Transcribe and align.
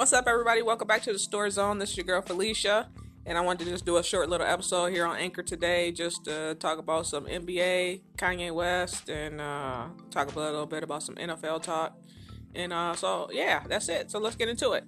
What's 0.00 0.14
up, 0.14 0.26
everybody? 0.26 0.62
Welcome 0.62 0.88
back 0.88 1.02
to 1.02 1.12
the 1.12 1.18
Store 1.18 1.50
Zone. 1.50 1.78
This 1.78 1.90
is 1.90 1.98
your 1.98 2.06
girl 2.06 2.22
Felicia, 2.22 2.88
and 3.26 3.36
I 3.36 3.42
wanted 3.42 3.66
to 3.66 3.70
just 3.70 3.84
do 3.84 3.98
a 3.98 4.02
short 4.02 4.30
little 4.30 4.46
episode 4.46 4.86
here 4.86 5.04
on 5.04 5.18
Anchor 5.18 5.42
today, 5.42 5.92
just 5.92 6.24
to 6.24 6.54
talk 6.54 6.78
about 6.78 7.06
some 7.06 7.26
NBA, 7.26 8.00
Kanye 8.16 8.50
West, 8.50 9.10
and 9.10 9.42
uh, 9.42 9.88
talk 10.10 10.34
a 10.34 10.38
little 10.38 10.64
bit 10.64 10.82
about 10.82 11.02
some 11.02 11.16
NFL 11.16 11.62
talk. 11.62 11.98
And 12.54 12.72
uh, 12.72 12.94
so, 12.94 13.28
yeah, 13.30 13.62
that's 13.68 13.90
it. 13.90 14.10
So 14.10 14.18
let's 14.18 14.36
get 14.36 14.48
into 14.48 14.72
it. 14.72 14.84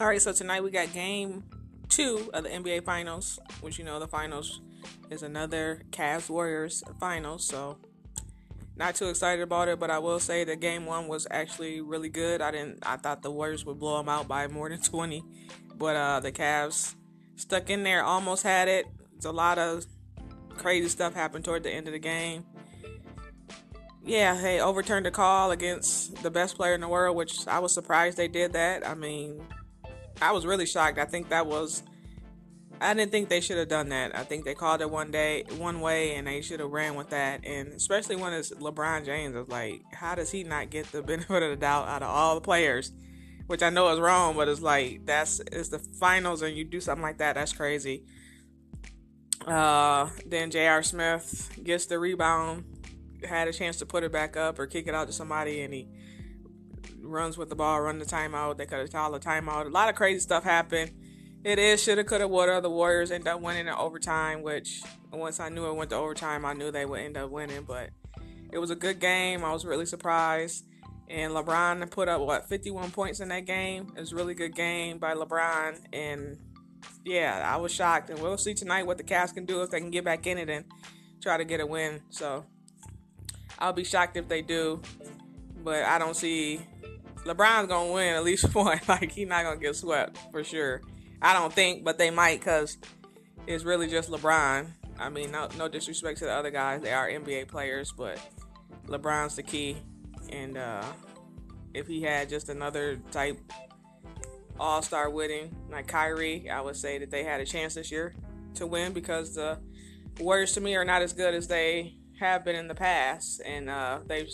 All 0.00 0.06
right, 0.06 0.22
so 0.22 0.32
tonight 0.32 0.64
we 0.64 0.70
got 0.70 0.90
game 0.94 1.44
two 1.90 2.30
of 2.32 2.44
the 2.44 2.48
NBA 2.48 2.86
Finals, 2.86 3.38
which 3.60 3.78
you 3.78 3.84
know 3.84 4.00
the 4.00 4.08
finals 4.08 4.62
is 5.10 5.22
another 5.22 5.82
Cavs 5.90 6.30
Warriors 6.30 6.82
finals. 6.98 7.46
So 7.46 7.76
not 8.82 8.96
too 8.96 9.08
excited 9.08 9.40
about 9.42 9.68
it, 9.68 9.78
but 9.78 9.92
I 9.92 10.00
will 10.00 10.18
say 10.18 10.42
that 10.42 10.58
game 10.58 10.86
one 10.86 11.06
was 11.06 11.24
actually 11.30 11.80
really 11.80 12.08
good. 12.08 12.42
I 12.42 12.50
didn't, 12.50 12.80
I 12.82 12.96
thought 12.96 13.22
the 13.22 13.30
Warriors 13.30 13.64
would 13.64 13.78
blow 13.78 13.98
them 13.98 14.08
out 14.08 14.26
by 14.26 14.48
more 14.48 14.68
than 14.68 14.80
20, 14.80 15.22
but 15.78 15.94
uh, 15.94 16.18
the 16.18 16.32
Cavs 16.32 16.96
stuck 17.36 17.70
in 17.70 17.84
there, 17.84 18.02
almost 18.02 18.42
had 18.42 18.66
it. 18.66 18.86
It's 19.14 19.24
a 19.24 19.30
lot 19.30 19.60
of 19.60 19.86
crazy 20.56 20.88
stuff 20.88 21.14
happened 21.14 21.44
toward 21.44 21.62
the 21.62 21.70
end 21.70 21.86
of 21.86 21.92
the 21.92 22.00
game. 22.00 22.44
Yeah, 24.04 24.34
they 24.34 24.60
overturned 24.60 25.06
the 25.06 25.12
call 25.12 25.52
against 25.52 26.20
the 26.24 26.30
best 26.32 26.56
player 26.56 26.74
in 26.74 26.80
the 26.80 26.88
world, 26.88 27.16
which 27.16 27.46
I 27.46 27.60
was 27.60 27.72
surprised 27.72 28.16
they 28.16 28.26
did 28.26 28.52
that. 28.54 28.84
I 28.84 28.94
mean, 28.94 29.46
I 30.20 30.32
was 30.32 30.44
really 30.44 30.66
shocked. 30.66 30.98
I 30.98 31.04
think 31.04 31.28
that 31.28 31.46
was 31.46 31.84
I 32.82 32.94
didn't 32.94 33.12
think 33.12 33.28
they 33.28 33.40
should 33.40 33.58
have 33.58 33.68
done 33.68 33.90
that. 33.90 34.16
I 34.16 34.24
think 34.24 34.44
they 34.44 34.54
called 34.54 34.80
it 34.80 34.90
one 34.90 35.12
day, 35.12 35.44
one 35.56 35.80
way, 35.80 36.16
and 36.16 36.26
they 36.26 36.40
should 36.42 36.58
have 36.58 36.70
ran 36.70 36.96
with 36.96 37.10
that. 37.10 37.44
And 37.44 37.68
especially 37.68 38.16
when 38.16 38.32
it's 38.32 38.50
LeBron 38.50 39.04
James, 39.04 39.36
it's 39.36 39.48
like, 39.48 39.82
how 39.92 40.16
does 40.16 40.32
he 40.32 40.42
not 40.42 40.70
get 40.70 40.90
the 40.90 41.02
benefit 41.02 41.42
of 41.42 41.50
the 41.50 41.56
doubt 41.56 41.86
out 41.86 42.02
of 42.02 42.08
all 42.08 42.34
the 42.34 42.40
players? 42.40 42.90
Which 43.46 43.62
I 43.62 43.70
know 43.70 43.92
is 43.92 44.00
wrong, 44.00 44.34
but 44.34 44.48
it's 44.48 44.60
like 44.60 45.06
that's 45.06 45.40
it's 45.52 45.68
the 45.68 45.78
finals, 45.78 46.42
and 46.42 46.56
you 46.56 46.64
do 46.64 46.80
something 46.80 47.02
like 47.02 47.18
that. 47.18 47.34
That's 47.34 47.52
crazy. 47.52 48.04
Uh, 49.46 50.08
then 50.26 50.50
J.R. 50.50 50.82
Smith 50.82 51.58
gets 51.62 51.86
the 51.86 51.98
rebound, 51.98 52.64
had 53.28 53.48
a 53.48 53.52
chance 53.52 53.76
to 53.78 53.86
put 53.86 54.04
it 54.04 54.12
back 54.12 54.36
up 54.36 54.58
or 54.58 54.66
kick 54.66 54.86
it 54.86 54.94
out 54.94 55.06
to 55.08 55.12
somebody, 55.12 55.62
and 55.62 55.74
he 55.74 55.88
runs 57.00 57.36
with 57.36 57.48
the 57.48 57.56
ball, 57.56 57.80
run 57.80 57.98
the 57.98 58.04
timeout. 58.04 58.56
They 58.56 58.66
could 58.66 58.78
have 58.78 58.92
called 58.92 59.14
a 59.14 59.18
timeout. 59.18 59.66
A 59.66 59.70
lot 59.70 59.88
of 59.88 59.94
crazy 59.94 60.20
stuff 60.20 60.44
happened 60.44 60.92
it 61.44 61.58
is 61.58 61.82
shoulda, 61.82 62.04
coulda, 62.04 62.28
woulda. 62.28 62.60
The 62.60 62.70
Warriors 62.70 63.10
end 63.10 63.26
up 63.26 63.40
winning 63.40 63.66
in 63.66 63.72
overtime, 63.72 64.42
which 64.42 64.82
once 65.12 65.40
I 65.40 65.48
knew 65.48 65.66
it 65.66 65.74
went 65.74 65.90
to 65.90 65.96
overtime, 65.96 66.44
I 66.44 66.52
knew 66.52 66.70
they 66.70 66.86
would 66.86 67.00
end 67.00 67.16
up 67.16 67.30
winning. 67.30 67.62
But 67.62 67.90
it 68.52 68.58
was 68.58 68.70
a 68.70 68.76
good 68.76 69.00
game. 69.00 69.44
I 69.44 69.52
was 69.52 69.64
really 69.64 69.86
surprised. 69.86 70.64
And 71.08 71.32
LeBron 71.32 71.90
put 71.90 72.08
up 72.08 72.20
what 72.20 72.48
51 72.48 72.90
points 72.90 73.20
in 73.20 73.28
that 73.28 73.44
game. 73.44 73.92
It 73.96 74.00
was 74.00 74.12
a 74.12 74.16
really 74.16 74.34
good 74.34 74.54
game 74.54 74.98
by 74.98 75.14
LeBron. 75.14 75.78
And 75.92 76.38
yeah, 77.04 77.50
I 77.52 77.56
was 77.56 77.72
shocked. 77.72 78.10
And 78.10 78.20
we'll 78.20 78.38
see 78.38 78.54
tonight 78.54 78.86
what 78.86 78.98
the 78.98 79.04
Cavs 79.04 79.34
can 79.34 79.44
do 79.44 79.62
if 79.62 79.70
they 79.70 79.80
can 79.80 79.90
get 79.90 80.04
back 80.04 80.26
in 80.26 80.38
it 80.38 80.48
and 80.48 80.64
try 81.20 81.36
to 81.36 81.44
get 81.44 81.60
a 81.60 81.66
win. 81.66 82.00
So 82.10 82.44
I'll 83.58 83.72
be 83.72 83.84
shocked 83.84 84.16
if 84.16 84.28
they 84.28 84.42
do. 84.42 84.80
But 85.62 85.84
I 85.84 85.98
don't 85.98 86.16
see 86.16 86.60
LeBron's 87.24 87.68
gonna 87.68 87.92
win 87.92 88.14
at 88.14 88.24
least 88.24 88.54
one. 88.54 88.80
Like 88.88 89.12
he's 89.12 89.28
not 89.28 89.44
gonna 89.44 89.60
get 89.60 89.76
swept 89.76 90.18
for 90.30 90.44
sure. 90.44 90.82
I 91.22 91.32
don't 91.32 91.52
think, 91.52 91.84
but 91.84 91.98
they 91.98 92.10
might 92.10 92.40
because 92.40 92.76
it's 93.46 93.64
really 93.64 93.88
just 93.88 94.10
LeBron. 94.10 94.66
I 94.98 95.08
mean, 95.08 95.30
no, 95.30 95.48
no 95.56 95.68
disrespect 95.68 96.18
to 96.18 96.24
the 96.24 96.32
other 96.32 96.50
guys; 96.50 96.82
they 96.82 96.92
are 96.92 97.08
NBA 97.08 97.48
players, 97.48 97.92
but 97.96 98.18
LeBron's 98.88 99.36
the 99.36 99.42
key. 99.42 99.76
And 100.30 100.58
uh, 100.58 100.84
if 101.74 101.86
he 101.86 102.02
had 102.02 102.28
just 102.28 102.48
another 102.48 102.96
type 103.12 103.38
All 104.58 104.82
Star 104.82 105.10
winning 105.10 105.54
like 105.70 105.86
Kyrie, 105.86 106.50
I 106.50 106.60
would 106.60 106.76
say 106.76 106.98
that 106.98 107.10
they 107.10 107.22
had 107.22 107.40
a 107.40 107.44
chance 107.44 107.74
this 107.74 107.90
year 107.90 108.14
to 108.54 108.66
win 108.66 108.92
because 108.92 109.34
the 109.34 109.58
Warriors 110.18 110.52
to 110.54 110.60
me 110.60 110.74
are 110.74 110.84
not 110.84 111.02
as 111.02 111.12
good 111.12 111.34
as 111.34 111.48
they 111.48 111.96
have 112.18 112.44
been 112.44 112.56
in 112.56 112.68
the 112.68 112.74
past, 112.74 113.40
and 113.46 113.70
uh, 113.70 114.00
they've 114.06 114.28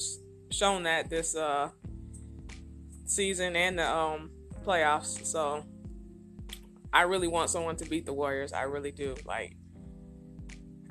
shown 0.51 0.85
that 0.85 1.09
this 1.11 1.37
uh, 1.37 1.69
season 3.05 3.57
and 3.57 3.79
the 3.79 3.89
um, 3.89 4.31
playoffs. 4.65 5.25
So 5.25 5.65
I 6.93 7.03
really 7.03 7.29
want 7.29 7.51
someone 7.51 7.77
to 7.77 7.85
beat 7.85 8.07
the 8.07 8.13
Warriors. 8.13 8.53
I 8.53 8.63
really 8.63 8.93
do. 8.93 9.15
Like, 9.25 9.57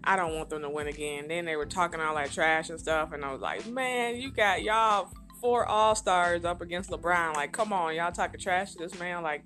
I 0.04 0.16
don't 0.16 0.36
want 0.36 0.50
them 0.50 0.62
to 0.62 0.70
win 0.70 0.88
again. 0.88 1.28
Then 1.28 1.46
they 1.46 1.56
were 1.56 1.66
talking 1.66 2.00
all 2.00 2.16
that 2.16 2.32
trash 2.32 2.70
and 2.70 2.80
stuff, 2.80 3.12
and 3.12 3.26
I 3.26 3.32
was 3.32 3.42
like, 3.42 3.68
man, 3.68 4.16
you 4.16 4.32
got 4.32 4.64
y'all 4.64 5.10
four 5.42 5.66
All 5.66 5.96
Stars 5.96 6.46
up 6.46 6.62
against 6.62 6.90
LeBron. 6.90 7.36
Like, 7.36 7.52
come 7.52 7.74
on, 7.74 7.96
y'all 7.96 8.12
talking 8.12 8.40
trash 8.40 8.74
to 8.74 8.78
this 8.78 8.98
man. 9.00 9.24
Like, 9.24 9.44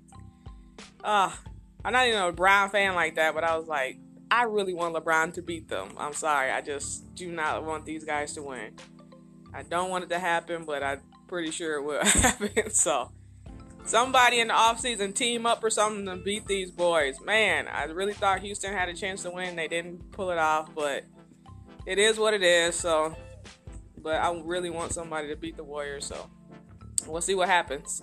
ah, 1.04 1.32
uh, 1.32 1.50
I'm 1.84 1.92
not 1.92 2.06
even 2.06 2.20
a 2.20 2.32
LeBron 2.32 2.70
fan 2.70 2.94
like 2.94 3.16
that, 3.16 3.34
but 3.34 3.44
I 3.44 3.56
was 3.56 3.66
like, 3.66 3.98
I 4.30 4.44
really 4.44 4.72
want 4.72 4.94
LeBron 4.94 5.34
to 5.34 5.42
beat 5.42 5.68
them. 5.68 5.90
I'm 5.98 6.12
sorry, 6.12 6.50
I 6.50 6.60
just 6.60 7.14
do 7.14 7.30
not 7.30 7.64
want 7.64 7.84
these 7.84 8.04
guys 8.04 8.32
to 8.34 8.42
win. 8.42 8.76
I 9.52 9.62
don't 9.62 9.90
want 9.90 10.04
it 10.04 10.10
to 10.10 10.18
happen, 10.18 10.64
but 10.64 10.82
I'm 10.82 11.02
pretty 11.26 11.50
sure 11.50 11.74
it 11.76 11.82
will 11.82 12.04
happen. 12.04 12.70
So 12.70 13.10
somebody 13.84 14.40
in 14.40 14.48
the 14.48 14.54
offseason 14.54 15.14
team 15.14 15.46
up 15.46 15.62
or 15.62 15.70
something 15.70 16.06
to 16.06 16.16
beat 16.16 16.46
these 16.46 16.70
boys. 16.70 17.20
Man, 17.20 17.68
I 17.68 17.84
really 17.84 18.14
thought 18.14 18.40
Houston 18.40 18.72
had 18.72 18.88
a 18.88 18.94
chance 18.94 19.22
to 19.22 19.30
win. 19.30 19.56
They 19.56 19.68
didn't 19.68 20.12
pull 20.12 20.30
it 20.30 20.38
off, 20.38 20.74
but 20.74 21.04
it 21.86 21.98
is 21.98 22.18
what 22.18 22.34
it 22.34 22.42
is. 22.42 22.74
So, 22.76 23.16
but 23.98 24.14
I 24.16 24.40
really 24.44 24.70
want 24.70 24.92
somebody 24.92 25.28
to 25.28 25.36
beat 25.36 25.56
the 25.56 25.64
Warriors. 25.64 26.06
So, 26.06 26.30
we'll 27.06 27.20
see 27.20 27.34
what 27.34 27.48
happens. 27.48 28.02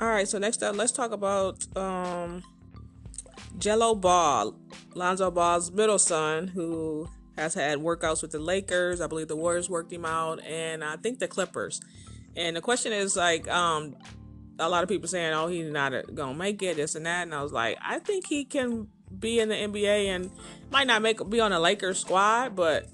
All 0.00 0.08
right, 0.08 0.26
so 0.26 0.38
next 0.38 0.62
up, 0.62 0.76
let's 0.76 0.92
talk 0.92 1.12
about 1.12 1.66
um, 1.76 2.42
Gelo 3.58 4.00
Ball, 4.00 4.54
Lonzo 4.94 5.30
Ball's 5.30 5.70
middle 5.70 5.98
son, 5.98 6.48
who 6.48 7.06
has 7.36 7.52
had 7.52 7.80
workouts 7.80 8.22
with 8.22 8.30
the 8.30 8.38
Lakers. 8.38 9.02
I 9.02 9.08
believe 9.08 9.28
the 9.28 9.36
Warriors 9.36 9.68
worked 9.68 9.92
him 9.92 10.06
out, 10.06 10.42
and 10.42 10.82
I 10.82 10.96
think 10.96 11.18
the 11.18 11.28
Clippers. 11.28 11.82
And 12.34 12.56
the 12.56 12.62
question 12.62 12.94
is 12.94 13.14
like, 13.14 13.46
um, 13.48 13.94
a 14.58 14.70
lot 14.70 14.82
of 14.82 14.88
people 14.88 15.06
saying, 15.06 15.34
"Oh, 15.34 15.48
he's 15.48 15.70
not 15.70 15.92
gonna 16.14 16.32
make 16.32 16.62
it," 16.62 16.76
this 16.76 16.94
and 16.94 17.04
that, 17.04 17.24
and 17.24 17.34
I 17.34 17.42
was 17.42 17.52
like, 17.52 17.76
I 17.82 17.98
think 17.98 18.26
he 18.26 18.46
can 18.46 18.88
be 19.18 19.38
in 19.38 19.50
the 19.50 19.54
NBA 19.54 20.06
and 20.06 20.30
might 20.70 20.86
not 20.86 21.02
make 21.02 21.28
be 21.28 21.40
on 21.40 21.52
a 21.52 21.60
Lakers 21.60 21.98
squad, 21.98 22.56
but 22.56 22.88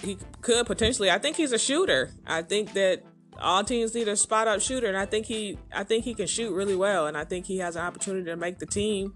he 0.00 0.16
could 0.40 0.64
potentially. 0.64 1.10
I 1.10 1.18
think 1.18 1.36
he's 1.36 1.52
a 1.52 1.58
shooter. 1.58 2.12
I 2.26 2.40
think 2.40 2.72
that 2.72 3.02
all 3.40 3.64
teams 3.64 3.94
need 3.94 4.08
a 4.08 4.16
spot 4.16 4.48
up 4.48 4.60
shooter, 4.60 4.86
and 4.86 4.96
I 4.96 5.06
think 5.06 5.26
he 5.26 5.58
I 5.72 5.84
think 5.84 6.04
he 6.04 6.14
can 6.14 6.26
shoot 6.26 6.52
really 6.52 6.76
well, 6.76 7.06
and 7.06 7.16
I 7.16 7.24
think 7.24 7.46
he 7.46 7.58
has 7.58 7.76
an 7.76 7.82
opportunity 7.82 8.24
to 8.26 8.36
make 8.36 8.58
the 8.58 8.66
team 8.66 9.14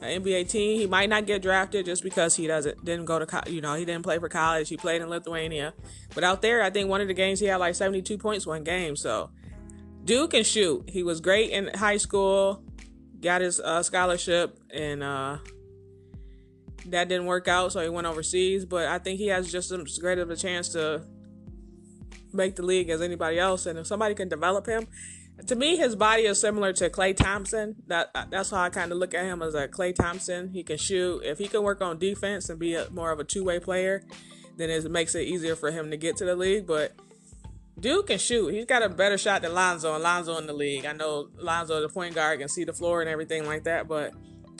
an 0.00 0.22
NBA 0.22 0.48
team. 0.48 0.78
He 0.78 0.86
might 0.86 1.08
not 1.08 1.26
get 1.26 1.42
drafted 1.42 1.86
just 1.86 2.02
because 2.02 2.36
he 2.36 2.46
doesn't 2.46 2.84
didn't 2.84 3.04
go 3.04 3.18
to 3.18 3.50
you 3.50 3.60
know 3.60 3.74
he 3.74 3.84
didn't 3.84 4.02
play 4.02 4.18
for 4.18 4.28
college. 4.28 4.68
He 4.68 4.76
played 4.76 5.02
in 5.02 5.08
Lithuania, 5.08 5.74
but 6.14 6.24
out 6.24 6.42
there, 6.42 6.62
I 6.62 6.70
think 6.70 6.88
one 6.88 7.00
of 7.00 7.08
the 7.08 7.14
games 7.14 7.40
he 7.40 7.46
had 7.46 7.56
like 7.56 7.74
72 7.74 8.18
points 8.18 8.46
one 8.46 8.64
game. 8.64 8.96
So 8.96 9.30
Duke 10.04 10.30
can 10.32 10.44
shoot. 10.44 10.88
He 10.88 11.02
was 11.02 11.20
great 11.20 11.50
in 11.50 11.70
high 11.74 11.98
school, 11.98 12.62
got 13.20 13.40
his 13.40 13.60
uh, 13.60 13.82
scholarship, 13.82 14.58
and 14.72 15.02
uh, 15.02 15.38
that 16.86 17.08
didn't 17.08 17.26
work 17.26 17.48
out, 17.48 17.72
so 17.72 17.80
he 17.80 17.88
went 17.88 18.06
overseas. 18.06 18.64
But 18.64 18.86
I 18.86 18.98
think 18.98 19.18
he 19.18 19.28
has 19.28 19.50
just 19.50 19.70
as 19.70 19.98
great 19.98 20.18
of 20.18 20.30
a 20.30 20.36
chance 20.36 20.70
to 20.70 21.04
make 22.32 22.56
the 22.56 22.62
league 22.62 22.90
as 22.90 23.00
anybody 23.00 23.38
else. 23.38 23.66
And 23.66 23.78
if 23.78 23.86
somebody 23.86 24.14
can 24.14 24.28
develop 24.28 24.66
him, 24.66 24.86
to 25.46 25.56
me, 25.56 25.76
his 25.76 25.96
body 25.96 26.22
is 26.22 26.40
similar 26.40 26.72
to 26.74 26.90
Klay 26.90 27.16
Thompson. 27.16 27.76
That 27.86 28.10
uh, 28.14 28.24
that's 28.30 28.50
how 28.50 28.60
I 28.60 28.70
kind 28.70 28.92
of 28.92 28.98
look 28.98 29.14
at 29.14 29.24
him 29.24 29.42
as 29.42 29.54
a 29.54 29.68
Klay 29.68 29.94
Thompson. 29.94 30.50
He 30.52 30.62
can 30.62 30.76
shoot. 30.76 31.22
If 31.24 31.38
he 31.38 31.48
can 31.48 31.62
work 31.62 31.80
on 31.80 31.98
defense 31.98 32.48
and 32.50 32.58
be 32.58 32.74
a, 32.74 32.90
more 32.90 33.10
of 33.10 33.20
a 33.20 33.24
two 33.24 33.44
way 33.44 33.58
player, 33.58 34.04
then 34.56 34.70
it 34.70 34.90
makes 34.90 35.14
it 35.14 35.26
easier 35.26 35.56
for 35.56 35.70
him 35.70 35.90
to 35.90 35.96
get 35.96 36.16
to 36.18 36.24
the 36.24 36.36
league. 36.36 36.66
But 36.66 36.92
Duke 37.78 38.08
can 38.08 38.18
shoot. 38.18 38.52
He's 38.52 38.66
got 38.66 38.82
a 38.82 38.88
better 38.88 39.16
shot 39.16 39.42
than 39.42 39.54
Lonzo, 39.54 39.94
and 39.94 40.02
Lonzo 40.02 40.36
in 40.36 40.46
the 40.46 40.52
league. 40.52 40.84
I 40.84 40.92
know 40.92 41.28
Lonzo, 41.38 41.80
the 41.80 41.88
point 41.88 42.14
guard, 42.14 42.38
can 42.38 42.48
see 42.48 42.64
the 42.64 42.74
floor 42.74 43.00
and 43.00 43.08
everything 43.08 43.46
like 43.46 43.64
that, 43.64 43.88
but 43.88 44.12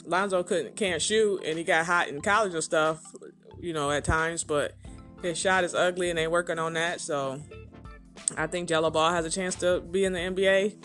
Lonzo 0.07 0.43
couldn't 0.43 0.77
can't 0.77 1.03
shoot, 1.03 1.43
and 1.45 1.59
he 1.59 1.65
got 1.65 1.85
hot 1.85 2.09
in 2.09 2.21
college 2.23 2.55
and 2.55 2.65
stuff, 2.65 3.03
you 3.61 3.75
know, 3.75 3.91
at 3.91 4.05
times. 4.05 4.45
But 4.45 4.73
his 5.23 5.39
shot 5.39 5.65
is 5.65 5.75
ugly, 5.75 6.09
and 6.09 6.19
they 6.19 6.27
working 6.27 6.59
on 6.59 6.73
that. 6.75 7.03
So 7.03 7.41
I 8.37 8.47
think 8.47 8.69
Gelo 8.69 8.93
Ball 8.93 9.13
has 9.13 9.25
a 9.25 9.31
chance 9.31 9.55
to 9.57 9.81
be 9.81 10.05
in 10.05 10.13
the 10.13 10.21
NBA 10.21 10.77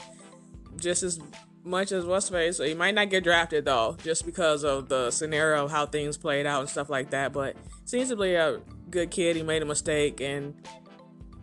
just 0.78 1.04
as 1.04 1.20
much 1.64 1.92
as 1.92 2.06
what's 2.06 2.30
face. 2.30 2.58
So 2.58 2.64
he 2.64 2.74
might 2.74 2.96
not 2.96 3.10
get 3.10 3.24
drafted 3.24 3.66
though, 3.66 3.98
just 4.04 4.26
because 4.26 4.64
of 4.64 4.88
the 4.88 5.12
scenario 5.12 5.66
of 5.66 5.72
how 5.72 5.86
things 5.86 6.18
played 6.18 6.46
out 6.46 6.62
and 6.62 6.70
stuff 6.70 6.90
like 6.90 7.10
that. 7.12 7.34
But 7.34 7.56
seems 7.86 8.10
to 8.10 8.16
be 8.16 8.36
a 8.36 8.62
good 8.90 9.12
kid. 9.12 9.36
He 9.36 9.44
made 9.44 9.62
a 9.62 9.66
mistake, 9.66 10.22
and 10.22 10.56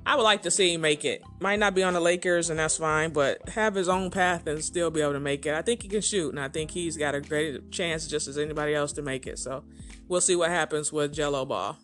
I 0.07 0.17
would 0.17 0.23
like 0.23 0.43
to 0.43 0.51
see 0.51 0.75
him 0.75 0.81
make 0.81 1.05
it. 1.05 1.23
Might 1.41 1.59
not 1.59 1.75
be 1.75 1.83
on 1.83 1.95
the 1.95 2.01
Lakers, 2.01 2.51
and 2.51 2.59
that's 2.59 2.77
fine, 2.77 3.13
but 3.13 3.49
have 3.51 3.75
his 3.75 3.89
own 3.89 4.11
path 4.11 4.47
and 4.47 4.63
still 4.63 4.91
be 4.91 5.01
able 5.01 5.13
to 5.13 5.21
make 5.21 5.47
it. 5.47 5.55
I 5.55 5.63
think 5.63 5.83
he 5.83 5.89
can 5.89 6.01
shoot, 6.01 6.31
and 6.31 6.41
I 6.41 6.49
think 6.49 6.71
he's 6.71 6.97
got 6.97 7.15
a 7.15 7.21
great 7.21 7.71
chance 7.71 8.07
just 8.07 8.29
as 8.29 8.39
anybody 8.39 8.75
else 8.75 8.93
to 8.95 9.03
make 9.03 9.27
it. 9.27 9.39
So 9.39 9.65
we'll 10.09 10.21
see 10.21 10.37
what 10.37 10.51
happens 10.51 10.93
with 10.93 11.15
Gelo 11.15 11.47
Ball. 11.47 11.77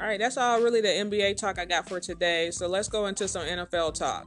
All 0.00 0.06
right, 0.06 0.18
that's 0.18 0.38
all 0.38 0.62
really 0.62 0.80
the 0.80 0.88
NBA 0.88 1.36
talk 1.36 1.58
I 1.58 1.66
got 1.66 1.86
for 1.86 2.00
today. 2.00 2.50
So 2.52 2.66
let's 2.66 2.88
go 2.88 3.04
into 3.04 3.28
some 3.28 3.42
NFL 3.42 3.92
talk. 3.92 4.26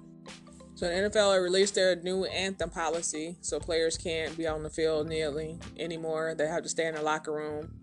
So 0.75 0.87
the 0.87 0.93
NFL 0.93 1.41
released 1.41 1.73
their 1.73 1.95
new 1.95 2.25
anthem 2.25 2.69
policy, 2.69 3.37
so 3.41 3.59
players 3.59 3.97
can't 3.97 4.37
be 4.37 4.45
on 4.45 4.61
the 4.61 4.69
field 4.69 5.07
kneeling 5.07 5.59
anymore. 5.79 6.35
They 6.37 6.45
have 6.45 6.61
to 6.61 6.69
stay 6.69 6.85
in 6.85 6.93
the 6.93 7.01
locker 7.01 7.31
room. 7.31 7.73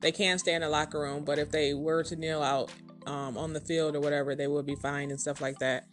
They 0.00 0.12
can 0.12 0.38
stay 0.38 0.52
in 0.52 0.60
the 0.60 0.68
locker 0.68 1.00
room, 1.00 1.24
but 1.24 1.38
if 1.38 1.50
they 1.50 1.72
were 1.72 2.02
to 2.04 2.16
kneel 2.16 2.42
out 2.42 2.70
um, 3.06 3.38
on 3.38 3.54
the 3.54 3.60
field 3.60 3.96
or 3.96 4.00
whatever, 4.00 4.34
they 4.34 4.46
would 4.46 4.66
be 4.66 4.76
fined 4.76 5.10
and 5.10 5.20
stuff 5.20 5.40
like 5.40 5.58
that. 5.60 5.86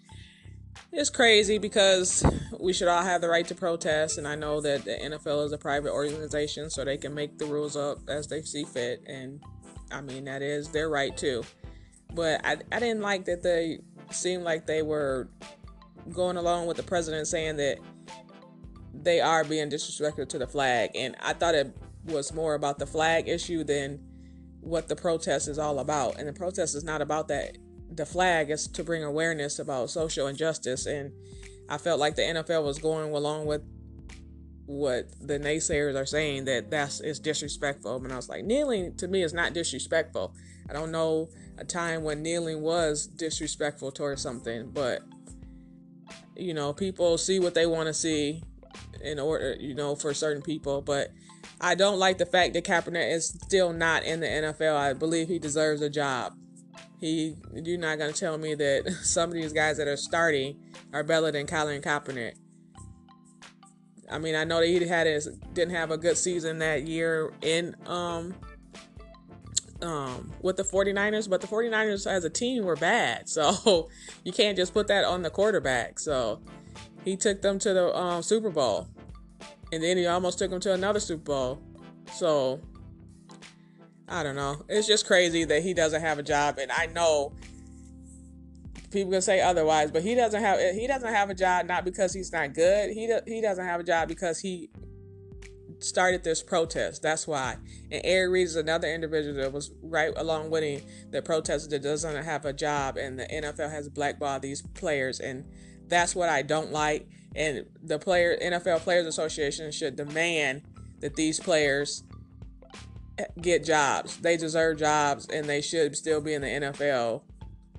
It's 0.92 1.10
crazy 1.10 1.58
because 1.58 2.22
we 2.60 2.74
should 2.74 2.90
all 2.90 3.04
have 3.04 3.22
the 3.22 3.30
right 3.30 3.48
to 3.48 3.56
protest, 3.56 4.18
and 4.18 4.28
I 4.28 4.36
know 4.36 4.60
that 4.60 4.84
the 4.84 4.92
NFL 4.92 5.46
is 5.46 5.54
a 5.54 5.58
private 5.58 5.92
organization, 5.92 6.69
so 6.69 6.84
they 6.84 6.98
can 6.98 7.13
make 7.13 7.38
the 7.38 7.46
rules 7.46 7.78
up 7.78 8.00
as 8.10 8.28
they 8.28 8.42
see 8.42 8.66
fit, 8.66 9.04
and 9.08 9.42
I 9.96 10.02
mean, 10.02 10.26
that 10.26 10.42
is 10.42 10.68
their 10.70 10.90
right 10.90 11.16
too. 11.16 11.44
But 12.14 12.46
I, 12.46 12.58
I 12.72 12.80
didn't 12.80 13.02
like 13.02 13.26
that 13.26 13.42
they 13.42 13.80
seemed 14.12 14.44
like 14.44 14.68
they 14.68 14.82
were 14.82 15.30
going 16.12 16.38
along 16.38 16.68
with 16.68 16.78
the 16.78 16.84
president 16.84 17.28
saying 17.28 17.56
that 17.58 17.80
they 18.94 19.22
are 19.22 19.44
being 19.44 19.70
disrespectful 19.70 20.26
to 20.26 20.38
the 20.38 20.48
flag. 20.48 20.92
And 20.96 21.16
I 21.22 21.34
thought 21.34 21.56
it 21.56 21.76
was 22.06 22.34
more 22.34 22.56
about 22.56 22.78
the 22.78 22.86
flag 22.86 23.28
issue 23.30 23.64
than 23.64 24.00
what 24.60 24.88
the 24.88 24.96
protest 24.96 25.48
is 25.48 25.58
all 25.58 25.80
about. 25.80 26.20
And 26.20 26.28
the 26.28 26.34
protest 26.34 26.76
is 26.76 26.84
not 26.84 27.02
about 27.02 27.30
that. 27.30 27.58
The 27.90 28.06
flag 28.06 28.50
is 28.50 28.68
to 28.68 28.84
bring 28.84 29.04
awareness 29.04 29.60
about 29.60 29.90
social 29.90 30.28
injustice. 30.28 30.86
And 30.86 31.14
I 31.70 31.78
felt 31.78 32.00
like 32.00 32.16
the 32.16 32.22
NFL 32.22 32.66
was 32.66 32.80
going 32.80 33.14
along 33.14 33.46
with 33.46 33.62
what 34.66 35.08
the 35.22 35.40
naysayers 35.40 35.96
are 35.96 36.06
saying 36.06 36.46
that 36.46 36.72
that's 36.72 37.00
is 37.00 37.20
disrespectful. 37.20 37.98
And 37.98 38.12
I 38.12 38.16
was 38.16 38.30
like, 38.30 38.44
kneeling 38.44 38.96
to 38.98 39.08
me 39.08 39.24
is 39.24 39.34
not 39.34 39.54
disrespectful. 39.54 40.34
I 40.70 40.74
don't 40.74 40.92
know 40.92 41.30
a 41.58 41.64
time 41.64 42.04
when 42.04 42.22
kneeling 42.22 42.62
was 42.62 43.06
disrespectful 43.06 43.92
towards 43.92 44.22
something, 44.22 44.72
but 44.72 45.02
you 46.36 46.54
know, 46.54 46.74
people 46.74 47.18
see 47.18 47.40
what 47.40 47.54
they 47.54 47.66
want 47.66 47.88
to 47.88 47.94
see 47.94 48.44
in 49.02 49.20
order, 49.20 49.56
you 49.60 49.74
know, 49.74 49.96
for 49.96 50.14
certain 50.14 50.42
people. 50.42 50.82
But 50.82 51.12
I 51.62 51.76
don't 51.76 52.00
like 52.00 52.18
the 52.18 52.26
fact 52.26 52.54
that 52.54 52.66
Kaepernick 52.66 53.14
is 53.14 53.28
still 53.28 53.72
not 53.72 54.04
in 54.04 54.20
the 54.20 54.28
NFL. 54.28 54.76
I 54.76 54.94
believe 54.94 55.28
he 55.28 55.40
deserves 55.40 55.82
a 55.82 55.90
job. 55.90 56.34
He, 57.00 57.36
you're 57.54 57.78
not 57.78 58.00
gonna 58.00 58.14
tell 58.14 58.38
me 58.38 58.56
that 58.56 58.92
some 59.04 59.30
of 59.30 59.36
these 59.36 59.54
guys 59.54 59.78
that 59.78 59.88
are 59.88 59.98
starting 59.98 60.58
are 60.92 61.04
better 61.04 61.32
than 61.32 61.46
Colin 61.46 61.82
Kaepernick. 61.82 62.36
I 64.10 64.19
mean, 64.19 64.36
I 64.36 64.44
know 64.44 64.60
that 64.60 64.68
he 64.68 64.86
had 64.86 65.07
his, 65.07 65.28
didn't 65.54 65.74
have 65.74 65.92
a 65.92 65.98
good 65.98 66.18
season 66.18 66.60
that 66.60 66.88
year 66.88 67.31
in 67.42 67.75
um 67.86 68.36
um 69.81 70.31
with 70.42 70.57
the 70.57 70.63
49ers, 70.63 71.30
but 71.30 71.42
the 71.42 71.48
49ers 71.48 72.10
as 72.10 72.24
a 72.24 72.30
team 72.30 72.63
were 72.63 72.75
bad. 72.75 73.28
So 73.36 73.90
you 74.24 74.31
can't 74.31 74.56
just 74.57 74.74
put 74.74 74.88
that 74.88 75.06
on 75.06 75.22
the 75.22 75.30
quarterback. 75.30 76.00
So 76.00 76.42
he 77.04 77.16
took 77.16 77.42
them 77.42 77.60
to 77.60 77.74
the 77.74 77.96
um, 77.96 78.24
Super 78.24 78.50
Bowl. 78.50 78.88
And 79.72 79.84
then 79.84 79.98
he 79.98 80.06
almost 80.06 80.40
took 80.40 80.51
them 80.51 80.60
to 80.62 80.74
another 80.74 81.00
Super 81.00 81.24
Bowl. 81.24 81.62
So 82.13 82.62
I 84.08 84.24
don't 84.24 84.36
know. 84.36 84.63
It's 84.69 84.88
just 84.88 85.08
crazy 85.08 85.44
that 85.46 85.63
he 85.63 85.74
doesn't 85.74 86.01
have 86.01 86.19
a 86.19 86.24
job 86.24 86.60
and 86.60 86.72
I 86.72 86.86
know 86.88 87.34
people 88.96 89.12
can 89.12 89.22
say 89.22 89.42
otherwise, 89.42 89.92
but 89.92 90.02
he 90.02 90.16
doesn't 90.16 90.42
have 90.42 90.60
he 90.75 90.88
doesn't 90.88 91.14
have 91.14 91.30
a 91.30 91.36
job 91.36 91.68
not 91.68 91.86
because 91.86 92.14
he's 92.14 92.32
not 92.32 92.54
good. 92.54 92.92
He 92.92 93.08
do, 93.08 93.20
he 93.28 93.42
doesn't 93.42 93.66
have 93.66 93.80
a 93.80 93.84
job 93.84 94.08
because 94.08 94.40
he 94.40 94.70
started 95.80 96.24
this 96.24 96.42
protest. 96.42 97.02
That's 97.02 97.28
why. 97.28 97.58
And 97.92 98.02
Eric 98.04 98.32
Reid 98.32 98.48
is 98.48 98.56
another 98.56 98.88
individual 98.88 99.36
that 99.36 99.52
was 99.52 99.72
right 99.84 100.14
along 100.16 100.50
with 100.50 100.64
him 100.64 100.82
that 101.12 101.25
protested 101.25 101.72
that 101.72 101.84
doesn't 101.88 102.24
have 102.24 102.46
a 102.46 102.54
job, 102.54 102.98
and 102.98 103.20
the 103.20 103.25
NFL 103.25 103.70
has 103.70 103.90
blackballed 103.90 104.42
these 104.42 104.62
players, 104.62 105.20
and 105.20 105.46
that's 105.88 106.16
what 106.16 106.30
I 106.30 106.42
don't 106.42 106.72
like. 106.72 107.08
And 107.36 107.66
the 107.84 108.00
player 108.00 108.38
NFL 108.42 108.80
Players 108.80 109.06
Association 109.06 109.72
should 109.72 109.98
demand 109.98 110.64
that 111.02 111.16
these 111.16 111.40
players 111.40 112.04
get 113.42 113.66
jobs. 113.66 114.18
They 114.18 114.38
deserve 114.38 114.80
jobs, 114.80 115.28
and 115.28 115.46
they 115.46 115.62
should 115.62 115.96
still 115.96 116.22
be 116.22 116.34
in 116.34 116.42
the 116.42 116.48
NFL 116.48 117.24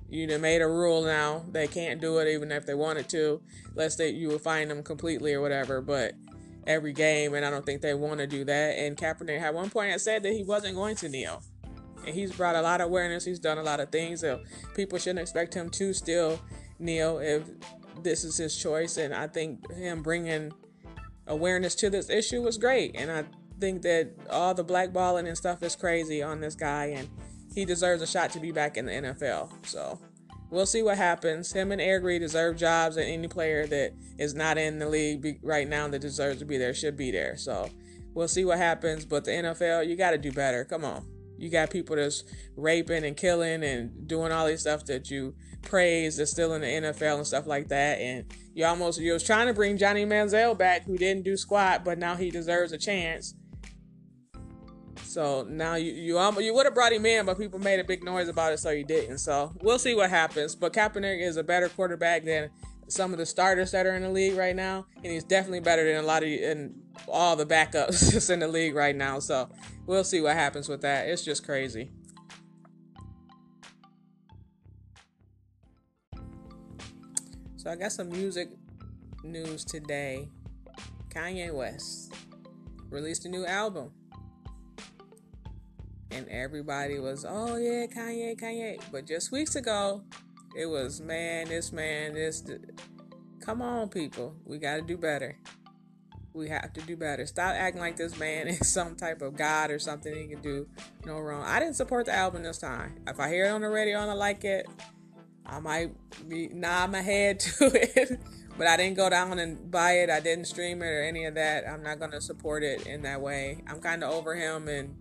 you 0.09 0.27
know 0.27 0.37
made 0.37 0.61
a 0.61 0.67
rule 0.67 1.03
now. 1.03 1.45
They 1.51 1.67
can't 1.67 2.01
do 2.01 2.17
it 2.19 2.27
even 2.27 2.51
if 2.51 2.65
they 2.65 2.73
wanted 2.73 3.09
to 3.09 3.41
lest 3.75 3.97
they 3.97 4.09
you 4.09 4.29
will 4.29 4.39
find 4.39 4.69
them 4.69 4.83
completely 4.83 5.33
or 5.33 5.41
whatever 5.41 5.81
but 5.81 6.13
every 6.65 6.93
game 6.93 7.33
and 7.33 7.45
I 7.45 7.49
don't 7.49 7.65
think 7.65 7.81
they 7.81 7.93
want 7.93 8.19
to 8.19 8.27
do 8.27 8.43
that. 8.45 8.77
And 8.77 8.97
Kaepernick 8.97 9.41
at 9.41 9.53
one 9.53 9.69
point 9.69 9.91
had 9.91 10.01
said 10.01 10.23
that 10.23 10.33
he 10.33 10.43
wasn't 10.43 10.75
going 10.75 10.95
to 10.97 11.09
kneel. 11.09 11.41
And 12.05 12.13
he's 12.13 12.31
brought 12.31 12.55
a 12.55 12.61
lot 12.61 12.79
of 12.79 12.87
awareness. 12.87 13.25
He's 13.25 13.39
done 13.39 13.57
a 13.57 13.63
lot 13.63 13.79
of 13.79 13.89
things 13.89 14.21
so 14.21 14.41
people 14.75 14.97
shouldn't 14.97 15.19
expect 15.19 15.53
him 15.53 15.69
to 15.71 15.93
still 15.93 16.39
kneel 16.79 17.19
if 17.19 17.43
this 18.03 18.23
is 18.23 18.37
his 18.37 18.55
choice. 18.55 18.97
And 18.97 19.13
I 19.13 19.27
think 19.27 19.69
him 19.71 20.03
bringing 20.03 20.53
awareness 21.25 21.75
to 21.75 21.89
this 21.89 22.09
issue 22.09 22.41
was 22.41 22.57
great. 22.57 22.95
And 22.95 23.11
I 23.11 23.25
think 23.59 23.81
that 23.81 24.11
all 24.29 24.53
the 24.53 24.63
blackballing 24.63 25.27
and 25.27 25.37
stuff 25.37 25.63
is 25.63 25.75
crazy 25.75 26.21
on 26.21 26.39
this 26.39 26.55
guy. 26.55 26.85
And 26.85 27.09
he 27.57 27.65
deserves 27.65 28.03
a 28.03 28.07
shot 28.07 28.29
to 28.29 28.39
be 28.39 28.51
back 28.51 28.77
in 28.77 28.85
the 28.85 28.91
NFL. 28.91 29.49
So 29.65 29.99
we'll 30.51 30.67
see 30.67 30.83
what 30.83 30.95
happens. 30.95 31.51
Him 31.51 31.71
and 31.71 31.81
Eric 31.81 32.03
Reid 32.03 32.21
deserve 32.21 32.55
jobs, 32.55 32.97
and 32.97 33.09
any 33.09 33.27
player 33.27 33.65
that 33.65 33.93
is 34.19 34.35
not 34.35 34.59
in 34.59 34.77
the 34.77 34.87
league 34.87 35.39
right 35.41 35.67
now 35.67 35.87
that 35.87 35.97
deserves 35.97 36.37
to 36.37 36.45
be 36.45 36.59
there 36.59 36.75
should 36.75 36.95
be 36.95 37.09
there. 37.09 37.35
So 37.35 37.67
we'll 38.13 38.27
see 38.27 38.45
what 38.45 38.59
happens. 38.59 39.05
But 39.05 39.25
the 39.25 39.31
NFL, 39.31 39.87
you 39.87 39.95
got 39.95 40.11
to 40.11 40.19
do 40.19 40.31
better. 40.31 40.65
Come 40.65 40.85
on. 40.85 41.03
You 41.39 41.49
got 41.49 41.71
people 41.71 41.95
that's 41.95 42.23
raping 42.55 43.03
and 43.03 43.17
killing 43.17 43.63
and 43.63 44.07
doing 44.07 44.31
all 44.31 44.45
these 44.45 44.61
stuff 44.61 44.85
that 44.85 45.09
you 45.09 45.33
praise 45.63 46.17
that's 46.17 46.29
still 46.29 46.53
in 46.53 46.61
the 46.61 46.67
NFL 46.67 47.17
and 47.17 47.25
stuff 47.25 47.47
like 47.47 47.69
that. 47.69 47.97
And 47.97 48.31
you 48.53 48.65
almost 48.65 49.01
you 49.01 49.13
was 49.13 49.23
trying 49.23 49.47
to 49.47 49.53
bring 49.53 49.79
Johnny 49.79 50.05
Manziel 50.05 50.55
back, 50.55 50.85
who 50.85 50.95
didn't 50.95 51.23
do 51.23 51.35
squat, 51.35 51.83
but 51.83 51.97
now 51.97 52.15
he 52.15 52.29
deserves 52.29 52.71
a 52.71 52.77
chance 52.77 53.33
So 55.03 55.45
now 55.49 55.75
you 55.75 55.91
you 55.91 56.41
you 56.41 56.53
would 56.53 56.65
have 56.65 56.75
brought 56.75 56.93
him 56.93 57.05
in, 57.05 57.25
but 57.25 57.37
people 57.37 57.59
made 57.59 57.79
a 57.79 57.83
big 57.83 58.03
noise 58.03 58.27
about 58.27 58.53
it, 58.53 58.59
so 58.59 58.69
you 58.69 58.83
didn't. 58.83 59.19
So 59.19 59.53
we'll 59.61 59.79
see 59.79 59.95
what 59.95 60.09
happens. 60.09 60.55
But 60.55 60.73
Kaepernick 60.73 61.21
is 61.21 61.37
a 61.37 61.43
better 61.43 61.69
quarterback 61.69 62.25
than 62.25 62.49
some 62.87 63.11
of 63.11 63.17
the 63.17 63.25
starters 63.25 63.71
that 63.71 63.85
are 63.85 63.95
in 63.95 64.01
the 64.01 64.09
league 64.09 64.37
right 64.37 64.55
now, 64.55 64.85
and 64.95 65.05
he's 65.05 65.23
definitely 65.23 65.59
better 65.59 65.85
than 65.85 66.03
a 66.03 66.07
lot 66.07 66.23
of 66.23 66.29
and 66.29 66.81
all 67.07 67.35
the 67.35 67.45
backups 67.45 68.29
in 68.33 68.39
the 68.39 68.47
league 68.47 68.75
right 68.75 68.95
now. 68.95 69.19
So 69.19 69.49
we'll 69.85 70.03
see 70.03 70.21
what 70.21 70.35
happens 70.35 70.69
with 70.69 70.81
that. 70.81 71.07
It's 71.07 71.23
just 71.23 71.45
crazy. 71.45 71.91
So 77.57 77.71
I 77.71 77.75
got 77.75 77.91
some 77.91 78.09
music 78.09 78.49
news 79.23 79.65
today. 79.65 80.29
Kanye 81.09 81.53
West 81.53 82.13
released 82.89 83.25
a 83.25 83.29
new 83.29 83.45
album. 83.45 83.91
And 86.11 86.27
everybody 86.29 86.99
was, 86.99 87.25
oh 87.27 87.57
yeah, 87.57 87.85
Kanye, 87.85 88.39
Kanye. 88.39 88.81
But 88.91 89.05
just 89.05 89.31
weeks 89.31 89.55
ago, 89.55 90.03
it 90.57 90.65
was, 90.65 91.01
man, 91.01 91.47
this 91.49 91.71
man, 91.71 92.13
this. 92.13 92.41
this. 92.41 92.59
Come 93.41 93.61
on, 93.61 93.89
people. 93.89 94.35
We 94.45 94.57
got 94.57 94.75
to 94.75 94.81
do 94.81 94.97
better. 94.97 95.37
We 96.33 96.49
have 96.49 96.73
to 96.73 96.81
do 96.81 96.95
better. 96.95 97.25
Stop 97.25 97.55
acting 97.55 97.81
like 97.81 97.97
this 97.97 98.17
man 98.19 98.47
is 98.47 98.67
some 98.67 98.95
type 98.95 99.21
of 99.21 99.35
god 99.35 99.71
or 99.71 99.79
something 99.79 100.13
he 100.13 100.27
can 100.27 100.41
do 100.41 100.67
no 101.05 101.19
wrong. 101.19 101.43
I 101.43 101.59
didn't 101.59 101.75
support 101.75 102.05
the 102.05 102.13
album 102.13 102.43
this 102.43 102.59
time. 102.59 103.01
If 103.07 103.19
I 103.19 103.29
hear 103.29 103.45
it 103.45 103.49
on 103.49 103.61
the 103.61 103.69
radio 103.69 104.01
and 104.01 104.11
I 104.11 104.13
like 104.13 104.43
it, 104.43 104.67
I 105.45 105.59
might 105.59 105.91
be 106.27 106.49
nod 106.49 106.91
my 106.91 107.01
head 107.01 107.39
to 107.57 107.65
it. 107.73 108.19
but 108.57 108.67
I 108.67 108.75
didn't 108.77 108.97
go 108.97 109.09
down 109.09 109.39
and 109.39 109.69
buy 109.71 109.93
it. 109.99 110.09
I 110.09 110.19
didn't 110.19 110.45
stream 110.45 110.81
it 110.81 110.87
or 110.87 111.03
any 111.03 111.25
of 111.25 111.35
that. 111.35 111.67
I'm 111.67 111.83
not 111.83 111.99
gonna 111.99 112.21
support 112.21 112.63
it 112.63 112.85
in 112.85 113.03
that 113.03 113.21
way. 113.21 113.63
I'm 113.67 113.79
kind 113.79 114.03
of 114.03 114.11
over 114.11 114.35
him, 114.35 114.67
and 114.67 114.95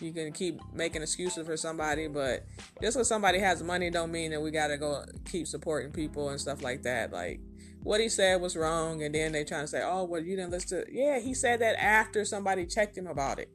you 0.00 0.12
can 0.12 0.32
keep 0.32 0.60
making 0.72 1.02
excuses 1.02 1.46
for 1.46 1.56
somebody, 1.56 2.08
but 2.08 2.44
just 2.82 2.96
because 2.96 3.08
somebody 3.08 3.38
has 3.38 3.62
money 3.62 3.90
don't 3.90 4.12
mean 4.12 4.30
that 4.30 4.40
we 4.40 4.50
gotta 4.50 4.76
go 4.76 5.04
keep 5.24 5.46
supporting 5.46 5.92
people 5.92 6.28
and 6.28 6.40
stuff 6.40 6.62
like 6.62 6.82
that. 6.82 7.12
Like 7.12 7.40
what 7.82 8.00
he 8.00 8.08
said 8.08 8.40
was 8.40 8.56
wrong, 8.56 9.02
and 9.02 9.14
then 9.14 9.32
they 9.32 9.44
trying 9.44 9.64
to 9.64 9.68
say, 9.68 9.82
"Oh, 9.84 10.04
well, 10.04 10.20
you 10.20 10.36
didn't 10.36 10.50
listen 10.50 10.84
to." 10.84 10.92
Yeah, 10.92 11.18
he 11.18 11.34
said 11.34 11.60
that 11.60 11.80
after 11.82 12.24
somebody 12.24 12.66
checked 12.66 12.96
him 12.96 13.06
about 13.06 13.38
it. 13.38 13.50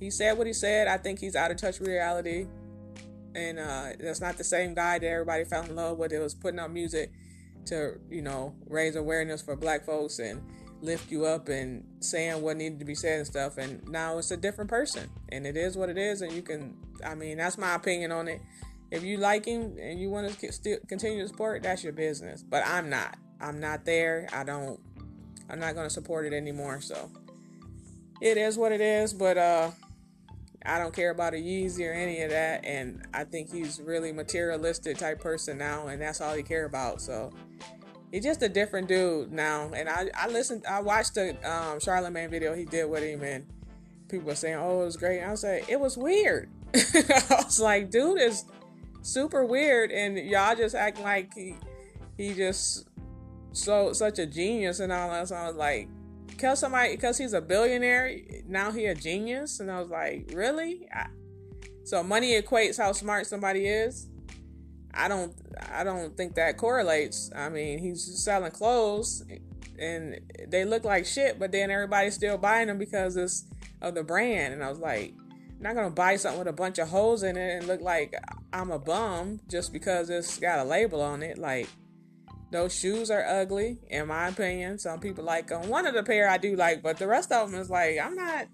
He 0.00 0.10
said 0.10 0.36
what 0.36 0.46
he 0.46 0.52
said. 0.52 0.88
I 0.88 0.98
think 0.98 1.20
he's 1.20 1.36
out 1.36 1.50
of 1.50 1.56
touch 1.56 1.78
with 1.78 1.88
reality, 1.88 2.46
and 3.34 3.58
uh, 3.58 3.90
that's 3.98 4.20
not 4.20 4.36
the 4.36 4.44
same 4.44 4.74
guy 4.74 4.98
that 4.98 5.06
everybody 5.06 5.44
fell 5.44 5.62
in 5.62 5.76
love 5.76 5.98
with. 5.98 6.12
It 6.12 6.18
was 6.18 6.34
putting 6.34 6.58
out 6.58 6.72
music 6.72 7.12
to 7.66 7.98
you 8.10 8.22
know 8.22 8.54
raise 8.66 8.96
awareness 8.96 9.40
for 9.40 9.56
black 9.56 9.86
folks 9.86 10.18
and 10.18 10.42
lift 10.84 11.10
you 11.10 11.24
up 11.24 11.48
and 11.48 11.84
saying 12.00 12.42
what 12.42 12.56
needed 12.56 12.78
to 12.78 12.84
be 12.84 12.94
said 12.94 13.18
and 13.18 13.26
stuff 13.26 13.56
and 13.56 13.86
now 13.88 14.18
it's 14.18 14.30
a 14.30 14.36
different 14.36 14.68
person 14.68 15.08
and 15.30 15.46
it 15.46 15.56
is 15.56 15.76
what 15.76 15.88
it 15.88 15.96
is 15.96 16.20
and 16.20 16.32
you 16.32 16.42
can 16.42 16.76
i 17.04 17.14
mean 17.14 17.38
that's 17.38 17.58
my 17.58 17.74
opinion 17.74 18.12
on 18.12 18.28
it. 18.28 18.40
If 18.90 19.02
you 19.02 19.16
like 19.16 19.46
him 19.46 19.76
and 19.80 19.98
you 19.98 20.08
want 20.10 20.38
to 20.38 20.52
still 20.52 20.78
continue 20.86 21.22
to 21.22 21.28
support 21.28 21.62
that's 21.62 21.82
your 21.82 21.92
business 21.92 22.42
but 22.42 22.64
i'm 22.66 22.90
not. 22.90 23.16
I'm 23.40 23.58
not 23.60 23.84
there. 23.84 24.28
I 24.32 24.44
don't 24.44 24.78
i'm 25.48 25.58
not 25.58 25.74
going 25.74 25.86
to 25.86 25.92
support 25.92 26.26
it 26.26 26.32
anymore 26.32 26.80
so. 26.80 27.10
It 28.20 28.36
is 28.36 28.56
what 28.56 28.72
it 28.72 28.80
is 28.80 29.12
but 29.12 29.36
uh 29.36 29.70
I 30.66 30.78
don't 30.78 30.94
care 30.94 31.10
about 31.10 31.34
a 31.34 31.36
Yeezy 31.36 31.86
or 31.86 31.92
any 31.92 32.22
of 32.22 32.30
that, 32.30 32.64
and 32.64 33.06
I 33.12 33.24
think 33.24 33.52
he's 33.52 33.80
really 33.80 34.12
materialistic 34.12 34.96
type 34.96 35.20
person 35.20 35.58
now, 35.58 35.88
and 35.88 36.00
that's 36.00 36.22
all 36.22 36.34
he 36.34 36.42
care 36.42 36.64
about. 36.64 37.02
So 37.02 37.30
he's 38.14 38.22
just 38.22 38.42
a 38.42 38.48
different 38.48 38.86
dude 38.86 39.32
now. 39.32 39.70
And 39.74 39.88
I 39.88 40.08
I 40.14 40.28
listened, 40.28 40.64
I 40.66 40.80
watched 40.80 41.14
the 41.14 41.36
um, 41.50 41.80
Charlemagne 41.80 42.30
video 42.30 42.54
he 42.54 42.64
did 42.64 42.88
with 42.88 43.02
him, 43.02 43.22
and 43.22 43.44
people 44.08 44.28
were 44.28 44.36
saying, 44.36 44.56
"Oh, 44.56 44.82
it 44.82 44.84
was 44.84 44.96
great." 44.96 45.20
I 45.20 45.30
was 45.30 45.42
like, 45.42 45.68
"It 45.68 45.80
was 45.80 45.96
weird." 45.96 46.48
I 46.74 47.42
was 47.44 47.60
like, 47.60 47.90
"Dude 47.90 48.20
is 48.20 48.44
super 49.02 49.44
weird," 49.44 49.90
and 49.90 50.16
y'all 50.16 50.54
just 50.54 50.76
act 50.76 51.00
like 51.00 51.34
he 51.34 51.56
he 52.16 52.34
just 52.34 52.86
so 53.50 53.92
such 53.92 54.20
a 54.20 54.26
genius 54.26 54.78
and 54.78 54.92
all 54.92 55.10
that. 55.10 55.28
So 55.28 55.34
I 55.34 55.48
was 55.48 55.56
like, 55.56 55.88
because 56.28 56.60
somebody 56.60 56.92
because 56.92 57.18
he's 57.18 57.32
a 57.32 57.40
billionaire 57.40 58.16
now 58.46 58.70
he 58.70 58.86
a 58.86 58.94
genius 58.94 59.60
and 59.60 59.70
i 59.70 59.80
was 59.80 59.88
like 59.88 60.28
really 60.34 60.88
I, 60.92 61.06
so 61.84 62.02
money 62.02 62.40
equates 62.40 62.76
how 62.76 62.90
smart 62.92 63.26
somebody 63.26 63.66
is 63.66 64.08
i 64.94 65.08
don't 65.08 65.34
i 65.72 65.84
don't 65.84 66.16
think 66.16 66.34
that 66.34 66.56
correlates 66.56 67.30
i 67.34 67.48
mean 67.48 67.78
he's 67.78 68.22
selling 68.22 68.50
clothes 68.50 69.24
and 69.78 70.20
they 70.48 70.64
look 70.64 70.84
like 70.84 71.04
shit 71.04 71.38
but 71.38 71.52
then 71.52 71.70
everybody's 71.70 72.14
still 72.14 72.38
buying 72.38 72.68
them 72.68 72.78
because 72.78 73.16
it's 73.16 73.44
of 73.82 73.94
the 73.94 74.02
brand 74.02 74.54
and 74.54 74.62
i 74.62 74.68
was 74.68 74.78
like 74.78 75.12
I'm 75.56 75.68
not 75.70 75.76
gonna 75.76 75.90
buy 75.90 76.16
something 76.16 76.38
with 76.38 76.48
a 76.48 76.52
bunch 76.52 76.78
of 76.78 76.88
holes 76.88 77.22
in 77.22 77.36
it 77.36 77.58
and 77.58 77.66
look 77.66 77.80
like 77.80 78.14
i'm 78.52 78.70
a 78.70 78.78
bum 78.78 79.40
just 79.50 79.72
because 79.72 80.10
it's 80.10 80.38
got 80.38 80.58
a 80.58 80.64
label 80.64 81.00
on 81.00 81.22
it 81.22 81.38
like 81.38 81.68
those 82.54 82.72
shoes 82.72 83.10
are 83.10 83.26
ugly, 83.26 83.78
in 83.88 84.06
my 84.06 84.28
opinion. 84.28 84.78
Some 84.78 85.00
people 85.00 85.24
like 85.24 85.48
them. 85.48 85.68
One 85.68 85.86
of 85.86 85.94
the 85.94 86.04
pair 86.04 86.28
I 86.30 86.38
do 86.38 86.54
like, 86.54 86.84
but 86.84 86.98
the 86.98 87.08
rest 87.08 87.32
of 87.32 87.50
them 87.50 87.60
is 87.60 87.68
like, 87.68 87.98
I'm 87.98 88.14
not. 88.14 88.46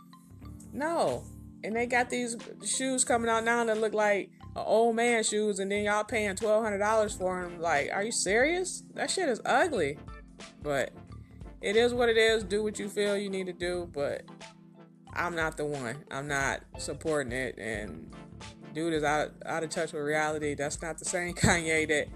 No. 0.73 1.23
And 1.63 1.77
they 1.77 1.85
got 1.85 2.09
these 2.09 2.35
shoes 2.65 3.05
coming 3.05 3.29
out 3.29 3.45
now 3.45 3.63
that 3.63 3.79
look 3.79 3.93
like 3.93 4.31
old 4.57 4.97
man 4.97 5.23
shoes, 5.23 5.59
and 5.59 5.71
then 5.71 5.85
y'all 5.85 6.04
paying 6.04 6.37
twelve 6.37 6.62
hundred 6.62 6.78
dollars 6.78 7.14
for 7.14 7.42
them. 7.42 7.61
Like, 7.61 7.90
are 7.92 8.02
you 8.02 8.12
serious? 8.12 8.83
That 8.95 9.11
shit 9.11 9.28
is 9.28 9.40
ugly. 9.45 9.99
But 10.62 10.92
it 11.61 11.76
is 11.76 11.92
what 11.92 12.09
it 12.09 12.16
is. 12.16 12.45
Do 12.45 12.62
what 12.62 12.78
you 12.78 12.88
feel 12.88 13.16
you 13.16 13.30
need 13.30 13.47
to 13.47 13.52
do. 13.52 13.88
But 13.92 14.25
I'm 15.12 15.35
not 15.35 15.57
the 15.57 15.66
one. 15.66 15.97
I'm 16.11 16.28
not 16.28 16.61
supporting 16.78 17.33
it. 17.33 17.59
And 17.59 18.12
dude 18.75 18.95
is 18.95 19.04
out 19.04 19.30
out 19.47 19.62
of 19.62 19.71
touch 19.71 19.92
with 19.92 20.02
reality. 20.02 20.54
That's 20.54 20.80
not 20.83 20.99
the 20.99 21.04
same 21.04 21.35
Kanye 21.35 21.88
that 21.88 22.09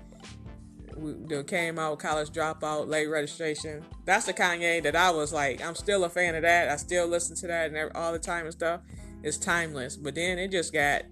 that 1.27 1.47
came 1.47 1.79
out 1.79 1.99
college 1.99 2.31
dropout 2.31 2.89
late 2.89 3.07
registration 3.07 3.85
that's 4.05 4.27
the 4.27 4.33
kanye 4.33 4.83
that 4.83 4.95
i 4.95 5.11
was 5.11 5.33
like 5.33 5.61
i'm 5.65 5.75
still 5.75 6.05
a 6.05 6.09
fan 6.09 6.35
of 6.35 6.43
that 6.43 6.69
i 6.69 6.77
still 6.77 7.07
listen 7.07 7.35
to 7.35 7.47
that 7.47 7.73
and 7.73 7.93
all 7.97 8.13
the 8.13 8.19
time 8.19 8.45
and 8.45 8.53
stuff 8.53 8.81
it's 9.23 9.37
timeless 9.37 9.97
but 9.97 10.15
then 10.15 10.39
it 10.39 10.53
just 10.53 10.73
got 10.73 11.03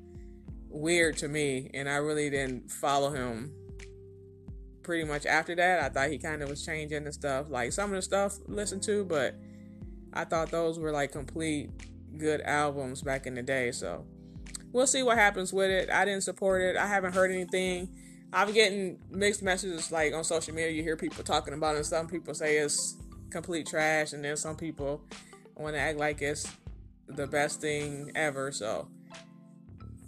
weird 0.72 1.16
to 1.16 1.28
me 1.28 1.70
and 1.74 1.88
i 1.88 1.96
really 1.96 2.30
didn't 2.30 2.70
follow 2.70 3.10
him 3.10 3.52
pretty 4.82 5.04
much 5.04 5.26
after 5.26 5.54
that 5.54 5.80
i 5.80 5.88
thought 5.88 6.10
he 6.10 6.18
kind 6.18 6.42
of 6.42 6.48
was 6.48 6.64
changing 6.64 7.04
and 7.04 7.14
stuff 7.14 7.48
like 7.48 7.72
some 7.72 7.90
of 7.90 7.96
the 7.96 8.02
stuff 8.02 8.34
listened 8.46 8.82
to 8.82 9.04
but 9.04 9.34
i 10.12 10.24
thought 10.24 10.50
those 10.50 10.78
were 10.78 10.90
like 10.90 11.12
complete 11.12 11.70
good 12.18 12.40
albums 12.42 13.02
back 13.02 13.26
in 13.26 13.34
the 13.34 13.42
day 13.42 13.70
so 13.70 14.04
we'll 14.72 14.86
see 14.86 15.02
what 15.02 15.16
happens 15.16 15.52
with 15.52 15.70
it 15.70 15.90
i 15.90 16.04
didn't 16.04 16.22
support 16.22 16.62
it 16.62 16.76
i 16.76 16.86
haven't 16.86 17.14
heard 17.14 17.30
anything 17.30 17.88
I'm 18.32 18.52
getting 18.52 18.98
mixed 19.10 19.42
messages 19.42 19.92
like 19.92 20.14
on 20.14 20.24
social 20.24 20.54
media. 20.54 20.70
You 20.70 20.82
hear 20.82 20.96
people 20.96 21.22
talking 21.22 21.52
about 21.52 21.76
it, 21.76 21.84
some 21.84 22.06
people 22.06 22.34
say 22.34 22.56
it's 22.56 22.96
complete 23.30 23.66
trash, 23.66 24.14
and 24.14 24.24
then 24.24 24.36
some 24.36 24.56
people 24.56 25.02
want 25.54 25.74
to 25.74 25.80
act 25.80 25.98
like 25.98 26.22
it's 26.22 26.46
the 27.08 27.26
best 27.26 27.60
thing 27.60 28.10
ever. 28.14 28.50
So 28.50 28.88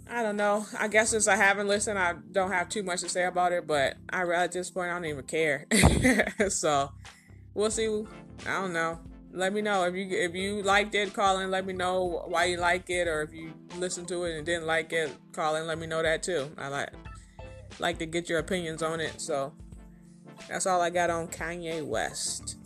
I 0.09 0.21
don't 0.21 0.37
know. 0.37 0.65
I 0.77 0.87
guess 0.87 1.09
since 1.09 1.27
I 1.27 1.35
haven't 1.35 1.67
listened, 1.67 1.97
I 1.97 2.13
don't 2.31 2.51
have 2.51 2.69
too 2.69 2.83
much 2.83 3.01
to 3.01 3.09
say 3.09 3.25
about 3.25 3.51
it. 3.51 3.65
But 3.65 3.95
I 4.09 4.21
at 4.33 4.51
this 4.51 4.69
point, 4.69 4.91
I 4.91 4.93
don't 4.93 5.05
even 5.05 5.25
care. 5.25 5.65
so 6.49 6.91
we'll 7.53 7.71
see. 7.71 7.87
I 8.45 8.61
don't 8.61 8.73
know. 8.73 8.99
Let 9.31 9.51
me 9.51 9.61
know 9.61 9.83
if 9.83 9.95
you 9.95 10.07
if 10.09 10.35
you 10.35 10.61
liked 10.61 10.95
it. 10.95 11.13
Call 11.13 11.39
in. 11.39 11.51
Let 11.51 11.65
me 11.65 11.73
know 11.73 12.23
why 12.27 12.45
you 12.45 12.57
like 12.57 12.89
it, 12.89 13.07
or 13.07 13.23
if 13.23 13.33
you 13.33 13.53
listened 13.77 14.07
to 14.09 14.23
it 14.25 14.37
and 14.37 14.45
didn't 14.45 14.67
like 14.67 14.93
it. 14.93 15.11
Call 15.31 15.55
in. 15.55 15.67
Let 15.67 15.79
me 15.79 15.87
know 15.87 16.01
that 16.01 16.23
too. 16.23 16.51
I 16.57 16.67
like 16.67 16.89
like 17.79 17.97
to 17.99 18.05
get 18.05 18.29
your 18.29 18.39
opinions 18.39 18.83
on 18.83 18.99
it. 18.99 19.19
So 19.19 19.53
that's 20.47 20.65
all 20.65 20.81
I 20.81 20.89
got 20.89 21.09
on 21.09 21.27
Kanye 21.27 21.85
West. 21.85 22.57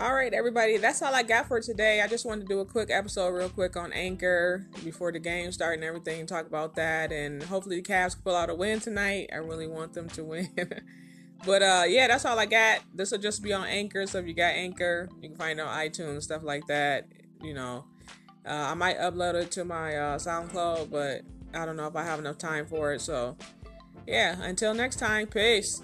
All 0.00 0.14
right, 0.14 0.32
everybody, 0.32 0.78
that's 0.78 1.02
all 1.02 1.14
I 1.14 1.22
got 1.22 1.46
for 1.46 1.60
today. 1.60 2.00
I 2.00 2.06
just 2.06 2.24
wanted 2.24 2.40
to 2.40 2.46
do 2.46 2.60
a 2.60 2.64
quick 2.64 2.88
episode, 2.90 3.34
real 3.34 3.50
quick, 3.50 3.76
on 3.76 3.92
Anchor 3.92 4.66
before 4.82 5.12
the 5.12 5.18
game 5.18 5.52
start 5.52 5.74
and 5.74 5.84
everything, 5.84 6.24
talk 6.24 6.46
about 6.46 6.74
that, 6.76 7.12
and 7.12 7.42
hopefully 7.42 7.76
the 7.76 7.82
Cavs 7.82 8.16
pull 8.24 8.34
out 8.34 8.48
a 8.48 8.54
win 8.54 8.80
tonight. 8.80 9.28
I 9.30 9.36
really 9.36 9.66
want 9.66 9.92
them 9.92 10.08
to 10.08 10.24
win. 10.24 10.48
but 11.44 11.62
uh, 11.62 11.84
yeah, 11.86 12.06
that's 12.08 12.24
all 12.24 12.38
I 12.38 12.46
got. 12.46 12.80
This 12.94 13.10
will 13.10 13.18
just 13.18 13.42
be 13.42 13.52
on 13.52 13.66
Anchor, 13.66 14.06
so 14.06 14.20
if 14.20 14.26
you 14.26 14.32
got 14.32 14.54
Anchor, 14.54 15.10
you 15.20 15.28
can 15.28 15.36
find 15.36 15.58
it 15.58 15.66
on 15.66 15.76
iTunes, 15.76 16.22
stuff 16.22 16.42
like 16.44 16.66
that. 16.68 17.06
You 17.42 17.52
know, 17.52 17.84
uh, 18.46 18.68
I 18.70 18.72
might 18.72 18.98
upload 18.98 19.34
it 19.34 19.50
to 19.50 19.66
my 19.66 19.96
uh, 19.96 20.16
SoundCloud, 20.16 20.90
but 20.90 21.20
I 21.52 21.66
don't 21.66 21.76
know 21.76 21.88
if 21.88 21.94
I 21.94 22.04
have 22.04 22.18
enough 22.18 22.38
time 22.38 22.64
for 22.64 22.94
it. 22.94 23.02
So, 23.02 23.36
yeah, 24.06 24.40
until 24.40 24.72
next 24.72 24.96
time, 24.96 25.26
peace. 25.26 25.82